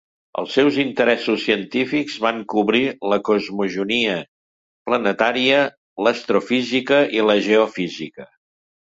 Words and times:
Els 0.41 0.53
seus 0.57 0.77
interessos 0.83 1.41
científics 1.47 2.15
van 2.23 2.39
cobrir 2.53 2.79
la 3.11 3.19
cosmogonia 3.27 4.15
planetària, 4.87 5.59
l'astrofísica 6.07 7.03
i 7.19 7.23
la 7.31 7.37
geofísica. 7.49 8.27